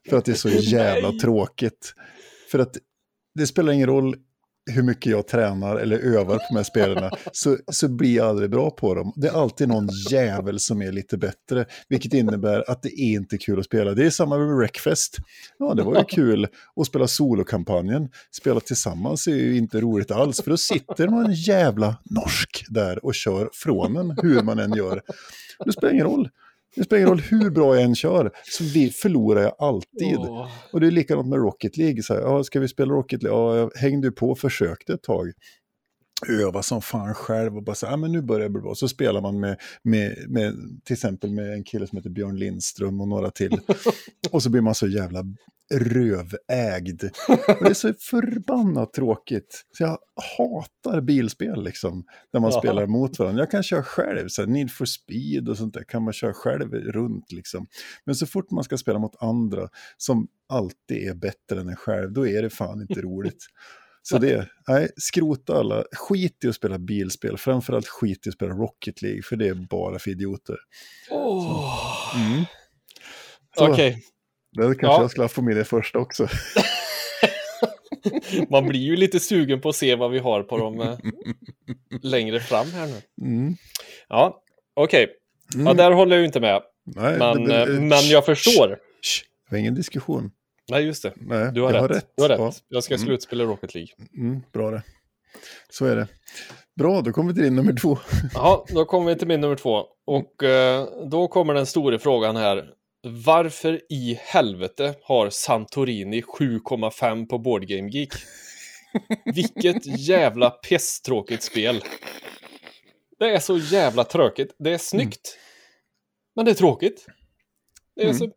[0.09, 1.93] För att det är så jävla tråkigt.
[2.51, 2.77] För att
[3.35, 4.15] det spelar ingen roll
[4.71, 8.49] hur mycket jag tränar eller övar på de här spelarna så, så blir jag aldrig
[8.49, 9.13] bra på dem.
[9.15, 13.37] Det är alltid någon jävel som är lite bättre, vilket innebär att det är inte
[13.37, 13.93] kul att spela.
[13.93, 15.17] Det är samma med Wreckfest.
[15.59, 18.09] Ja, det var ju kul att spela solokampanjen.
[18.31, 23.05] Spela tillsammans är ju inte roligt alls, för då sitter man en jävla norsk där
[23.05, 25.01] och kör från en, hur man än gör.
[25.65, 26.29] Det spelar ingen roll.
[26.75, 30.17] Det spelar ingen roll hur bra jag än kör, så vi förlorar jag alltid.
[30.17, 30.47] Åh.
[30.71, 32.03] Och det är likadant med Rocket League.
[32.03, 33.39] Så här, ja, ska vi spela Rocket League?
[33.39, 35.31] Ja, jag hängde ju på och försökte ett tag.
[36.29, 38.75] öva som fan själv och bara säga, ah, men nu börjar det bli bra.
[38.75, 40.53] Så spelar man med, med, med,
[40.86, 43.59] till exempel med en kille som heter Björn Lindström och några till.
[44.31, 45.23] och så blir man så jävla
[45.73, 47.03] rövägd.
[47.27, 49.63] Och det är så förbannat tråkigt.
[49.77, 49.97] Så jag
[50.38, 52.62] hatar bilspel liksom, där man Jaha.
[52.62, 53.41] spelar mot varandra.
[53.41, 56.33] Jag kan köra själv, så här, Need for speed och sånt där kan man köra
[56.33, 57.67] själv runt liksom.
[58.05, 62.13] Men så fort man ska spela mot andra som alltid är bättre än en själv,
[62.13, 63.45] då är det fan inte roligt.
[64.05, 65.83] Så det, nej, skrota alla.
[65.91, 69.53] Skit i att spela bilspel, framförallt skit i att spela Rocket League, för det är
[69.53, 70.57] bara för idioter.
[72.15, 72.45] Mm.
[73.57, 74.03] Så, Okej,
[74.53, 75.01] Det kanske Ja.
[75.01, 76.27] jag skulle ha få med det första också.
[78.49, 80.97] man blir ju lite sugen på att se vad vi har på dem eh,
[82.01, 83.25] längre fram här nu.
[83.27, 83.55] Mm.
[84.09, 85.07] Ja, okej.
[85.55, 85.67] Mm.
[85.67, 86.61] Ja, där håller jag ju inte med.
[86.85, 88.67] Nej, Men, det- eh, det- men jag förstår.
[88.69, 88.77] Det
[89.51, 90.31] var ingen diskussion.
[90.71, 91.13] Nej, just det.
[91.15, 92.07] Nej, Du har jag rätt.
[92.17, 92.39] Du har rätt.
[92.39, 92.53] Ja.
[92.67, 93.05] Jag ska Mm.
[93.07, 93.89] slutspela Rocket League.
[94.17, 94.83] Mm, bra det.
[95.69, 96.07] Så är det.
[96.75, 97.97] Bra, då kommer vi till din nummer två.
[98.33, 99.85] Ja, då kommer vi till min nummer två.
[100.05, 102.65] Och eh, då kommer den stora frågan här.
[103.07, 108.13] Varför i helvete har Santorini 7,5 på Board Game Geek?
[109.25, 111.83] Vilket jävla pisstråkigt spel.
[113.19, 114.55] Det är så jävla tråkigt.
[114.59, 115.37] Det är snyggt.
[116.35, 117.05] Men det är tråkigt.
[117.95, 118.17] Det är, Mm.
[118.17, 118.29] så,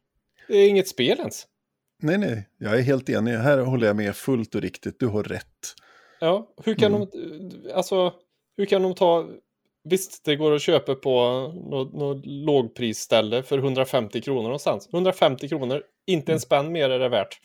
[0.48, 1.46] det är inget spel ens.
[2.02, 3.33] Nej, nej, jag är helt enig.
[3.33, 5.00] Här håller jag med fullt och riktigt.
[5.00, 5.74] Du har rätt.
[6.20, 7.09] Ja, hur kan Mm.
[7.12, 8.12] de, alltså,
[8.57, 9.29] hur kan de ta,
[9.90, 11.20] visst det går att köpa på
[11.70, 14.88] något, något lågprisställe för 150 kronor någonstans.
[14.92, 16.37] 150 kronor, inte Mm.
[16.37, 17.40] en spänn mer är det värt.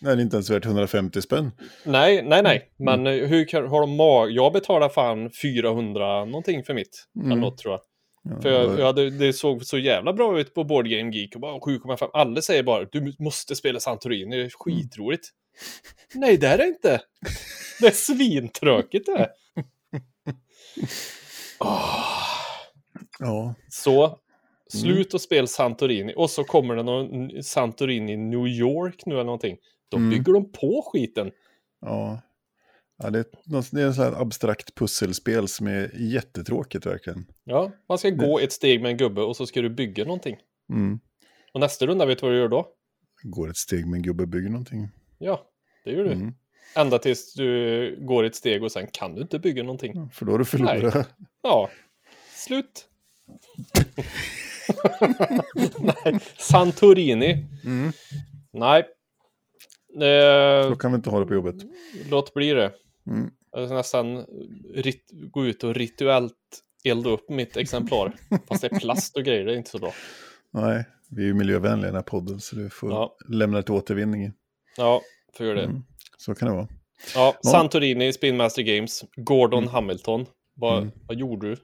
[0.00, 1.50] Nej, det är inte ens värt 150 spänn.
[1.84, 3.02] Nej, nej, nej, Mm.
[3.02, 7.40] men eh, hur har de mag, jag betalar fan 400 någonting för mitt, Mm.
[7.40, 7.80] något tror jag.
[8.24, 11.34] Ja, För jag, jag hade, det såg så jävla bra ut på Board Game Geek
[11.34, 12.10] och bara 7,5.
[12.12, 15.28] Alla säger bara du måste spela Santorini, det är skitroligt.
[16.14, 17.00] Nej, det är det inte.
[17.80, 19.30] Det är svintråkigt det.
[21.64, 22.08] Åh.
[23.18, 23.54] ja.
[23.68, 24.18] Så,
[24.72, 26.14] slut och spel Santorini.
[26.16, 29.56] Och så kommer det någon Santorini New York nu eller någonting.
[29.88, 30.10] Då Mm.
[30.10, 31.30] bygger de på skiten.
[31.80, 32.20] ja.
[33.02, 37.26] ja det, är, något- det är en sån här abstrakt pusselspel som är jättetråkigt verkligen.
[37.44, 40.36] Ja, man ska gå ett steg med en gubbe och så ska du bygga någonting.
[40.72, 41.00] Mm.
[41.54, 42.68] Och nästa runda, vet du vad du gör då?
[43.22, 44.88] Går ett steg med en gubbe och bygger någonting.
[45.18, 45.46] Ja,
[45.84, 46.12] det gör du.
[46.12, 46.34] Mm.
[46.76, 49.92] Ända tills du går ett steg och sen kan du inte bygga någonting.
[49.94, 51.08] Ja, För då har du förlorat.
[51.42, 51.70] Ja,
[52.34, 52.88] slut.
[55.78, 57.46] Nej, Santorini.
[57.64, 57.92] Mm.
[58.52, 58.80] Nej.
[60.08, 61.54] Eh, Så kan vi inte ha det på jobbet.
[62.10, 62.72] låt bli det.
[63.06, 63.30] Mm.
[63.52, 64.26] Jag ska nästan
[65.12, 66.34] gå ut och rituellt
[66.84, 68.12] elda upp mitt exemplar.
[68.48, 69.92] Fast det är plast och grejer, det är inte så bra.
[70.50, 73.16] Nej, vi är ju miljövänliga i den här podden så du får Ja.
[73.28, 74.32] lämna det till återvinning.
[74.76, 75.02] Ja,
[75.36, 75.64] får göra det.
[75.64, 75.82] Mm.
[76.24, 76.68] Så kan det vara.
[77.14, 77.50] Ja, Ja.
[77.50, 80.26] Santorini, Spinmaster Games, Gordon Hamilton.
[80.54, 80.90] Vad, Mm.
[81.08, 81.56] vad gjorde du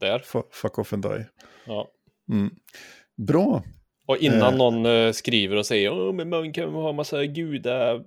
[0.00, 0.20] där?
[0.34, 1.26] F- fuck off and die.
[1.66, 1.88] Ja.
[2.32, 2.50] Mm.
[3.16, 3.62] Bra.
[4.06, 4.56] Och innan Eh.
[4.58, 8.04] någon eh, skriver och säger Åh, men man kan ha massa gudar,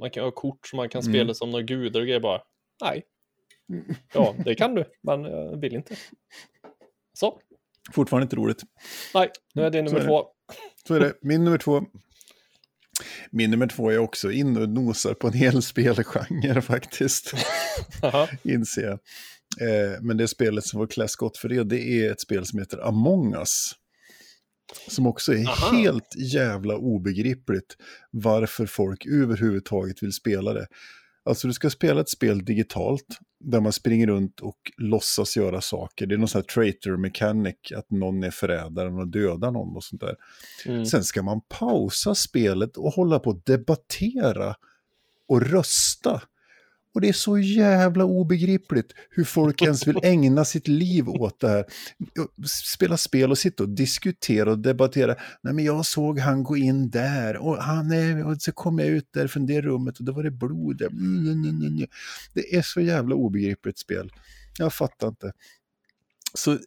[0.00, 1.12] man kan ha kort som man kan Mm.
[1.12, 2.40] spela som några gudar och grejer bara.
[2.84, 3.02] Nej.
[4.14, 5.96] Ja, det kan du, men jag vill inte.
[7.12, 7.40] Så,
[7.92, 8.62] Fortfarande inte roligt.
[9.14, 10.08] nej, nu är det Så nummer är det.
[10.08, 10.26] två.
[10.88, 11.14] Så är det.
[11.22, 11.82] Min nummer två.
[13.30, 17.32] Min nummer två är också in och nosar på en hel spelgenre faktiskt.
[18.42, 18.98] Inser jag.
[19.60, 22.58] Eh, men det spelet som var klä skott för det, det är ett spel som
[22.58, 23.72] heter Among Us.
[24.88, 25.76] Som också är Aha.
[25.76, 27.76] helt jävla obegripligt
[28.10, 30.66] varför folk överhuvudtaget vill spela det.
[31.26, 36.06] Alltså du ska spela ett spel digitalt där man springer runt och låtsas göra saker.
[36.06, 39.84] Det är någon sån här traitor mechanic, att någon är förrädaren och dödar någon och
[39.84, 40.14] sånt där.
[40.66, 40.86] Mm.
[40.86, 44.54] Sen ska man pausa spelet och hålla på att debattera
[45.28, 46.22] och rösta.
[46.96, 51.48] Och det är så jävla obegripligt hur folk ens vill ägna sitt liv åt det
[51.48, 51.64] här.
[52.74, 55.16] Spela spel och sitta och diskutera och debattera.
[55.42, 58.88] Nej men jag såg han gå in där och, han är, och så kom jag
[58.88, 60.90] ut där från det rummet och då var det blod där.
[62.34, 64.10] Det är så jävla obegripligt spel.
[64.58, 65.32] Jag fattar inte.
[66.34, 66.58] Så,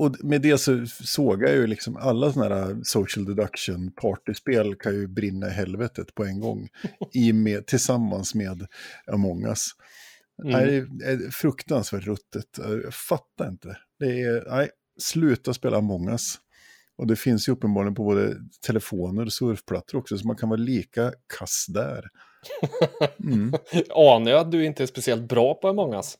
[0.00, 4.94] och med det så såg jag ju liksom alla sådana här social deduction partyspel kan
[4.94, 6.68] ju brinna i helvetet på en gång.
[7.12, 8.66] I med, tillsammans med
[9.06, 9.66] Among Us.
[10.44, 10.88] Mm.
[10.98, 12.46] Det är fruktansvärt ruttet.
[12.56, 13.76] Jag fattar inte.
[13.98, 16.34] Det är, nej, sluta spela Among Us.
[16.96, 18.36] Och det finns ju uppenbarligen på både
[18.66, 22.04] telefoner och surfplattor också, så man kan vara lika kass där.
[23.24, 23.52] Mm.
[23.94, 26.18] Anar jag att du inte är speciellt bra på Among Us?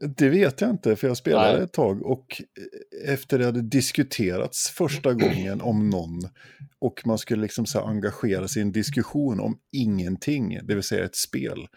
[0.00, 1.62] Det vet jag inte, för jag spelade Nej.
[1.62, 2.42] ett tag och
[3.04, 6.20] efter det hade diskuterats första gången om någon
[6.78, 11.04] och man skulle liksom så engagera sig i en diskussion om ingenting, det vill säga
[11.04, 11.68] ett spel.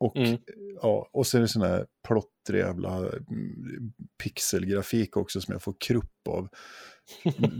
[0.00, 0.38] Och, Mm.
[0.82, 5.74] ja, och så är det sån här plottrig jävla mm, pixelgrafik också som jag får
[5.80, 6.48] krupp av.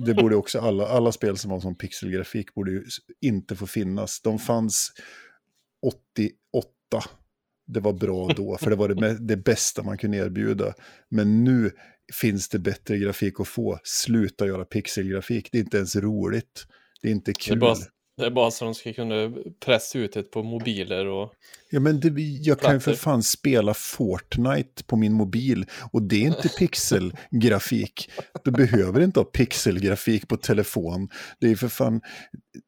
[0.06, 2.84] Det borde också alla, alla spel som har sån pixelgrafik borde ju
[3.20, 4.20] inte få finnas.
[4.22, 4.92] De fanns
[5.86, 7.10] 88.
[7.66, 10.74] Det var bra då, för det var det, det bästa man kunde erbjuda.
[11.08, 11.70] Men nu
[12.20, 13.78] finns det bättre grafik att få.
[13.84, 16.66] Sluta göra pixelgrafik, det är inte ens roligt.
[17.02, 17.60] Det är inte Det är, kul.
[17.60, 17.76] bara,
[18.16, 21.34] det är bara så de ska kunna pressa ut det på mobiler och...
[21.74, 26.16] Ja, men det, jag kan ju för fan spela Fortnite på min mobil och det
[26.16, 28.10] är inte pixelgrafik.
[28.44, 31.08] Du behöver inte ha pixelgrafik på telefon.
[31.40, 32.00] Det är för fan,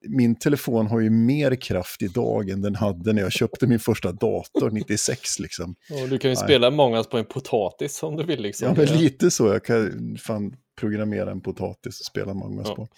[0.08, 4.12] min telefon har ju mer kraft idag än den hade när jag köpte min första
[4.12, 5.74] dator 96 liksom.
[6.02, 6.44] och du kan ju Nej.
[6.44, 8.68] spela många på en potatis om du vill liksom.
[8.68, 9.46] Ja, men lite så.
[9.46, 12.74] Jag kan fan programmera en potatis och spela Mangas Ja.
[12.74, 12.88] på.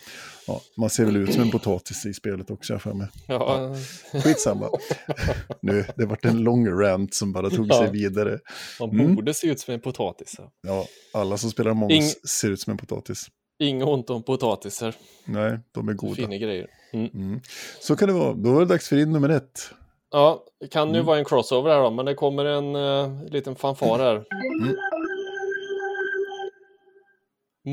[0.47, 3.07] Ja, man ser väl ut som en potatis i spelet också, jag för mig.
[3.27, 3.77] Ja,
[4.25, 4.69] Skitsamma.
[5.63, 7.91] nu, det vart en lång rant som bara tog sig Ja.
[7.91, 8.39] vidare.
[8.81, 9.15] man Mm.
[9.15, 10.35] borde se ut som en potatis.
[10.39, 10.51] Ja.
[10.63, 10.87] Ja,
[11.21, 13.27] alla som spelar us Ing- ser ut som en potatis.
[13.59, 16.15] Inget ont om potatisar, Nej, de är goda.
[16.15, 16.67] fina grejer.
[16.93, 17.11] Mm.
[17.15, 17.41] Mm.
[17.81, 18.35] Så kan det vara.
[18.35, 19.71] Då var det dags för din nummer ett.
[20.11, 21.07] Ja, det kan ju Mm.
[21.07, 24.15] vara en crossover här då, men det kommer en uh, liten fanfar här.
[24.15, 24.77] Mm.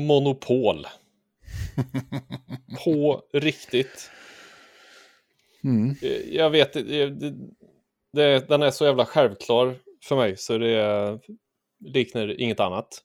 [0.06, 0.86] Monopol.
[2.84, 4.10] På riktigt.
[5.64, 5.90] Mm.
[6.02, 6.76] Eh, Jag vet
[8.16, 9.74] det, den är så jävla självklar
[10.04, 11.18] för mig så det
[11.84, 13.02] liknar inget annat.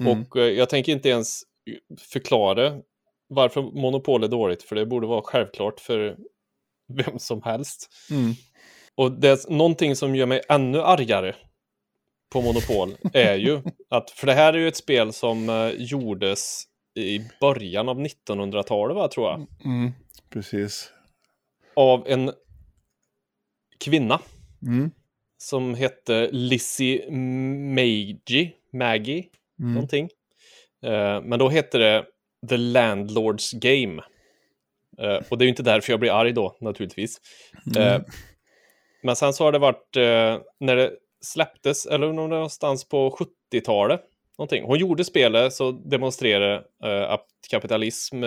[0.00, 0.22] Mm.
[0.22, 1.42] Och eh, jag tänker inte ens
[2.12, 2.80] förklara
[3.28, 6.16] varför monopol är dåligt, för det borde vara självklart för
[6.88, 7.88] vem som helst.
[8.10, 8.32] Mm.
[8.94, 11.34] Och det är någonting som gör mig ännu argare
[12.32, 16.64] på Monopol är ju att, för det här är ju ett spel som eh, gjordes
[16.94, 19.92] i början av 1900-talet, va, tror jag, Mm.
[20.30, 20.92] Precis.
[21.76, 22.32] av en
[23.78, 24.20] kvinna
[24.66, 24.90] Mm.
[25.38, 27.10] som hette Lizzie
[27.74, 29.24] Maggie, Maggie,
[29.60, 29.74] Mm.
[29.74, 30.08] någonting.
[30.82, 32.04] Eh, men då hette det
[32.48, 34.02] The Landlords Game.
[34.98, 37.20] Eh, och det är ju inte därför jag blir arg då, naturligtvis.
[37.76, 37.82] Mm.
[37.82, 38.02] Eh,
[39.02, 39.96] men sen så har det varit
[40.60, 43.16] när det släpptes, eller någonstans på
[43.52, 44.00] 70-talet.
[44.38, 44.64] Någonting.
[44.64, 48.22] Hon gjorde spelet så demonstrerade eh, att kapitalism,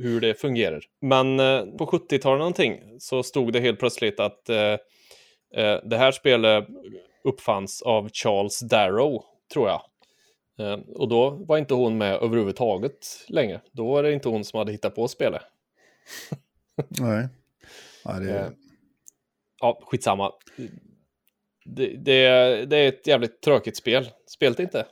[0.00, 0.82] hur det fungerar.
[1.00, 4.76] Men eh, på 70-talet någonting så stod det helt plötsligt att eh,
[5.84, 6.66] det här spelet
[7.24, 9.82] uppfanns av Charles Darrow, tror jag.
[10.58, 13.60] Eh, och då var inte hon med överhuvudtaget längre.
[13.72, 15.42] Då var det inte hon som hade hittat på spelet.
[17.00, 17.28] Nej.
[18.04, 18.46] Ja, det Eh.
[19.60, 20.32] Ja, skitsamma.
[21.64, 24.10] Det, det, det är ett jävligt tråkigt spel.
[24.26, 24.86] Spelet inte.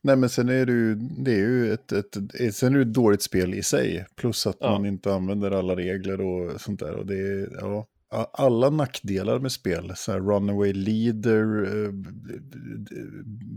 [0.00, 2.82] Nej, men sen är det ju, det är ju ett, ett, ett, sen är det
[2.82, 4.06] ett dåligt spel i sig.
[4.16, 4.70] Plus att Ja.
[4.70, 6.94] man inte använder alla regler och sånt där.
[6.94, 7.86] Och det ja,
[8.32, 11.92] alla nackdelar med spel, så här runaway leader, eh,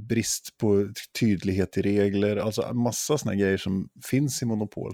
[0.08, 0.89] brist på
[1.20, 4.93] tydlighet i regler, alltså massa sådana grejer som finns i Monopol.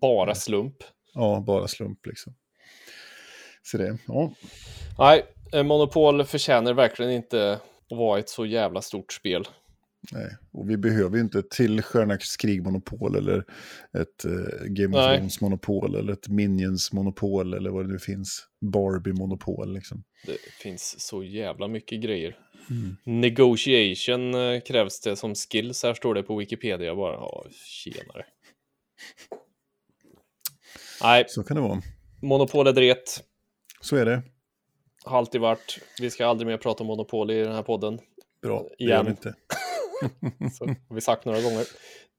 [0.00, 0.76] Bara slump.
[1.14, 2.34] Ja, bara slump liksom.
[3.62, 4.32] Så det, ja.
[4.98, 7.52] Nej, eh, Monopol förtjänar verkligen inte
[7.90, 9.44] att vara ett så jävla stort spel.
[10.12, 13.44] Nej, och vi behöver ju inte ett till Stjärnornas krig-monopol eller
[13.98, 15.04] ett eh, Game of.
[15.04, 18.46] Thrones-monopol eller ett Minions-monopol eller vad det nu finns.
[18.60, 20.04] Barbie-monopol liksom.
[20.26, 22.38] Det finns så jävla mycket grejer.
[22.70, 22.96] Mm.
[23.04, 27.12] Negotiation eh, krävs det som skills, här står det på Wikipedia bara.
[27.12, 28.24] Ja, tjenare.
[31.02, 31.82] Nej, Så kan det vara.
[32.22, 33.24] Monopol är dret.
[33.80, 34.22] Så är det.
[35.04, 35.78] Har alltid varit.
[36.00, 37.98] Vi ska aldrig mer prata om Monopol i den här podden.
[38.42, 38.96] Bra, det Igen.
[38.96, 39.34] gör vi inte.
[40.52, 41.64] Så har vi sagt några gånger.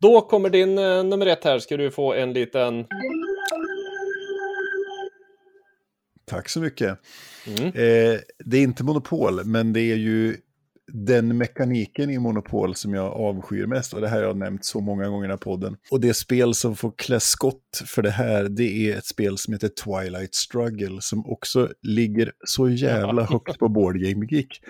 [0.02, 1.60] Då kommer din eh, nummer ett här.
[1.60, 2.86] Ska du få en liten...
[6.26, 7.00] Tack så mycket.
[7.48, 7.66] Mm.
[7.66, 10.38] Eh, det är inte monopol, men det är ju
[10.94, 13.94] den mekaniken i monopol som jag avskyr mest.
[13.94, 15.78] Och det här har jag nämnt så många gånger i den här podden.
[15.92, 19.54] Och det spel som får klä skott för det här, det är ett spel som
[19.54, 24.62] heter Twilight Struggle, som också ligger så jävla högt på Board Game Geek.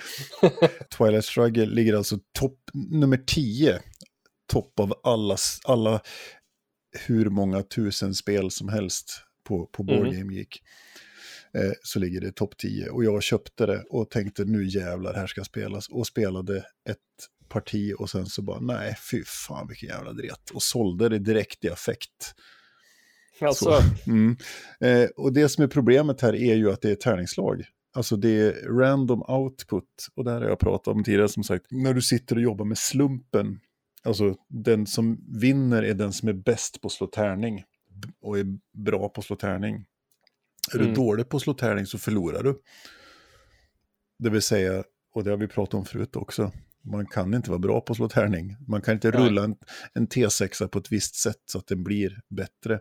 [0.97, 3.79] Twilight Struggle ligger alltså topp nummer 10,
[4.53, 6.01] topp av alla, alla
[7.07, 10.17] hur många tusen spel som helst på, på Board Mhm.
[10.19, 10.61] Game Geek
[11.55, 12.89] eh, så ligger det topp 10.
[12.89, 15.89] Och jag köpte det och tänkte nu jävlar, här ska spelas.
[15.89, 16.57] Och spelade
[16.89, 16.97] ett
[17.49, 20.49] parti och sen så bara nej, fy fan vilken jävla dret.
[20.53, 22.35] Och sålde det direkt i affekt.
[23.41, 24.37] Alltså, Så, mm.
[24.79, 27.63] eh, och det som är problemet här är ju att det är tärningslag.
[27.93, 30.07] Alltså det är random output.
[30.15, 31.65] Och det här har jag pratat om tidigare som sagt.
[31.71, 33.59] När du sitter och jobbar med slumpen.
[34.03, 37.63] Alltså den som vinner är den som är bäst på att slå tärning.
[38.21, 39.85] Och är bra på att slå tärning.
[40.73, 40.95] Är du Mm.
[40.95, 42.61] dålig på att slå tärning så förlorar du.
[44.19, 46.51] Det vill säga, och det har vi pratat om förut också.
[46.87, 48.55] Man kan inte vara bra på att slå tärning.
[48.67, 49.19] Man kan inte Nej.
[49.19, 49.55] rulla en,
[49.93, 52.79] en T6 på ett visst sätt så att den blir bättre.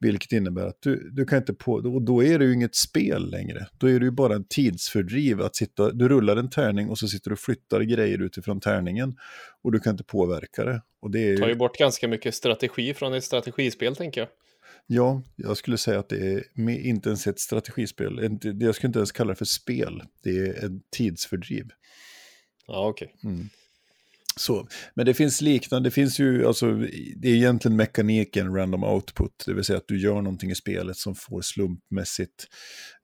[0.00, 1.72] Vilket innebär att du, du kan inte på...
[1.72, 3.66] Och då är det ju inget spel längre.
[3.78, 5.90] Då är det ju bara en tidsfördriv att sitta...
[5.90, 9.16] Du rullar en tärning och så sitter du och flyttar grejer utifrån tärningen.
[9.62, 10.82] Och du kan inte påverka det.
[11.00, 11.36] Och det är ju...
[11.36, 14.28] tar ju bort ganska mycket strategi från ett strategispel, tänker jag.
[14.86, 18.38] Ja, jag skulle säga att det är inte ens ett strategispel.
[18.60, 20.02] Jag skulle inte ens kalla det för spel.
[20.22, 21.68] Det är en tidsfördriv.
[22.66, 23.14] Ja, okej.
[24.38, 26.72] Så, men det finns liknande, det finns ju, alltså,
[27.16, 30.96] det är egentligen mekaniken random output, det vill säga att du gör någonting i spelet
[30.96, 32.46] som får slumpmässigt,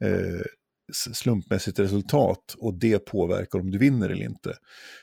[0.05, 0.41] eh,
[0.93, 4.57] slumpmässigt resultat och det påverkar om du vinner eller inte.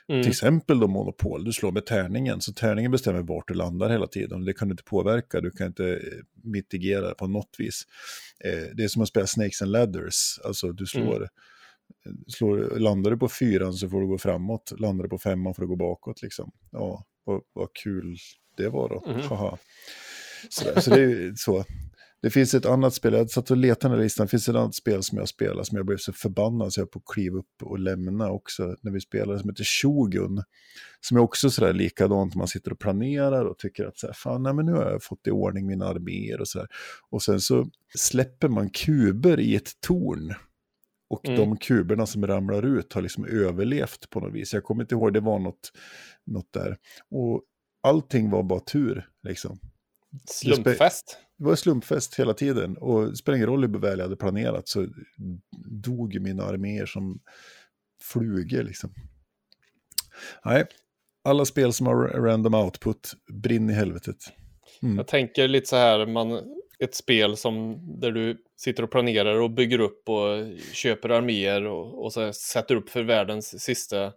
[0.07, 0.23] Mm.
[0.23, 4.07] Till exempel då Monopol, du slår med tärningen, så tärningen bestämmer vart du landar hela
[4.07, 4.45] tiden.
[4.45, 5.99] Det kan du inte påverka, du kan inte eh,
[6.43, 7.83] mitigera på något vis.
[8.45, 11.29] Eh, det är som att spela Snakes and Ladders, alltså du slår,
[12.27, 15.61] slår, landar du på fyran så får du gå framåt, landar du på femman får
[15.61, 16.51] du gå bakåt liksom.
[16.71, 18.17] Ja, vad, vad kul
[18.57, 19.11] det var då.
[19.11, 19.21] Mhm.
[19.21, 19.57] Haha.
[20.49, 21.65] Så, så det är så.
[22.21, 24.55] Det finns ett annat spel, jag satt och letade den här listan, det finns ett
[24.55, 27.37] annat spel som jag spelar som jag blev så förbannad så jag på att kliva
[27.37, 30.43] upp och lämna också när vi spelade som heter Shogun.
[31.01, 34.43] Som är också sådär likadant, man sitter och planerar och tycker att så här, fan,
[34.43, 36.67] nej, men nu har jag fått i ordning mina arméer och sådär.
[37.09, 40.33] Och sen så släpper man kuber i ett torn.
[41.09, 41.39] Och Mm.
[41.39, 44.53] de kuberna som ramlar ut har liksom överlevt på något vis.
[44.53, 45.71] Jag kommer inte ihåg, det var något,
[46.25, 46.77] något där.
[47.11, 47.43] Och
[47.83, 49.59] allting var bara tur, liksom.
[50.25, 51.17] Slumpfest.
[51.37, 54.67] Det var slumpfest hela tiden och det spelar ingen roll hur väl jag hade planerat
[54.67, 54.87] så
[55.83, 57.19] dog mina arméer som
[58.01, 58.93] flugor liksom.
[60.45, 60.65] Nej,
[61.23, 64.17] alla spel som har random output, brinn i helvetet.
[64.81, 64.97] Mm.
[64.97, 66.41] Jag tänker lite så här, man,
[66.79, 72.03] ett spel som där du sitter och planerar och bygger upp och köper arméer och,
[72.03, 74.13] och så sätter upp för världens sista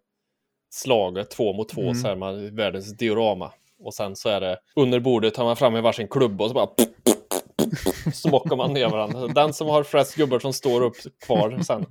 [0.71, 1.95] slaget, två mot två, Mm.
[1.95, 3.53] så här man, världens diorama.
[3.83, 6.55] Och sen så är det under bordet tar man fram en varsin klubba och så
[6.55, 6.69] bara
[8.13, 9.27] smockar man ner varandra.
[9.29, 11.87] Den som har flest gubbar som står upp kvar sen.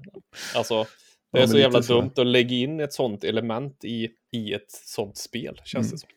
[0.56, 0.86] Alltså,
[1.32, 1.94] det är Ja, så jävla så.
[1.94, 5.92] dumt att lägga in ett sånt element i, i ett sånt spel, känns Mm.
[5.92, 6.10] det som.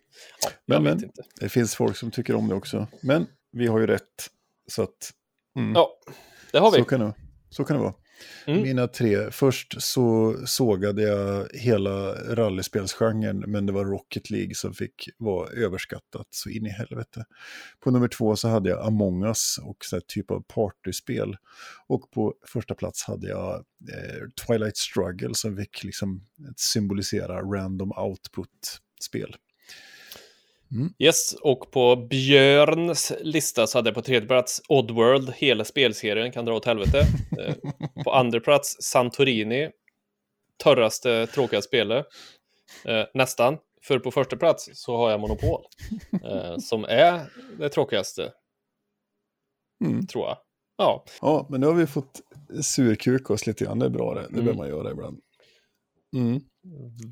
[0.42, 0.92] Ja, Men, men.
[1.04, 1.22] inte.
[1.40, 2.86] Det finns folk som tycker om det också.
[3.00, 4.30] Men vi har ju rätt.
[4.70, 5.10] Så att...
[5.58, 5.72] Mm.
[5.74, 5.90] Ja,
[6.52, 6.78] det har vi.
[6.78, 7.14] Så kan det,
[7.50, 7.94] så kan det vara.
[8.46, 8.62] Mm.
[8.62, 9.30] Mina tre.
[9.30, 16.26] Först så sågade jag hela rallyspelsgenren, men det var Rocket League som fick vara överskattat
[16.30, 17.24] så in i helvete.
[17.80, 21.36] På nummer två så hade jag Among Us och så här typ av partyspel.
[21.86, 23.54] Och på första plats hade jag
[23.92, 29.36] eh, Twilight Struggle som fick liksom symbolisera random output-spel.
[30.98, 36.44] Yes, och på Björns lista så hade jag på tredje plats Oddworld, hela spelserien kan
[36.44, 37.02] dra åt helvete.
[37.40, 37.54] Eh,
[38.04, 39.70] på andra plats Santorini,
[40.64, 42.06] torraste, tråkiga spelet.
[42.84, 45.64] Eh, nästan, för på första plats så har jag Monopol,
[46.24, 47.26] eh, som är
[47.58, 48.32] det tråkigaste,
[49.84, 50.06] Mm.
[50.06, 50.38] tror jag.
[50.76, 52.20] Ja, Ja, men nu har vi fått
[52.62, 54.20] surkuka oss lite grann, det är bra det.
[54.20, 54.34] Det Mm.
[54.44, 55.20] behöver man göra ibland.
[56.16, 56.40] Mm.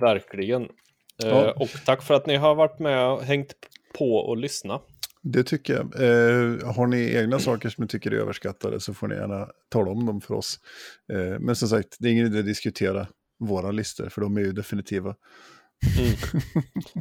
[0.01, 0.69] verkligen.
[1.25, 1.53] Eh, Ja.
[1.57, 3.55] Och tack för att ni har varit med och hängt
[3.99, 4.87] på och lyssnat.
[5.23, 5.83] Det tycker jag.
[5.85, 9.91] Eh, har ni egna saker som ni tycker är överskattade så får ni gärna tala
[9.91, 10.59] om dem för oss.
[11.13, 13.07] Eh, men som sagt, det är ingen idé att diskutera
[13.39, 15.15] våra listor, för de är ju definitiva.
[15.99, 16.13] Mm.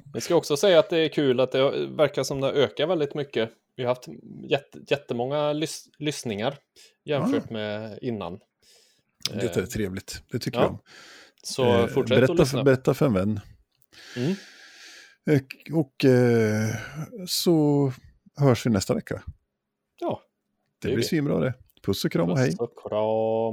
[0.14, 3.16] Jag ska också säga att det är kul att det verkar som det ökar väldigt
[3.16, 3.50] mycket.
[3.76, 4.08] Vi har haft
[4.50, 6.58] jätte, jättemånga lys, lyssningar
[7.06, 8.40] jämfört med innan.
[9.34, 10.64] Det är trevligt, det tycker ja.
[10.64, 10.80] jag om.
[11.44, 12.64] Så Eh, fortsätt berätta, att lyssna.
[12.64, 13.40] berätta för en vän.
[14.16, 14.36] Mm.
[15.30, 15.42] Eh,
[15.78, 16.76] Och eh,
[17.28, 17.92] så
[18.38, 19.22] hörs vi nästa vecka.
[20.00, 20.22] Ja,
[20.82, 21.08] Det Det blir vi.
[21.10, 21.54] svinbra det.
[21.86, 22.50] Puss och kram och hej.
[22.50, 23.52] puss och kram.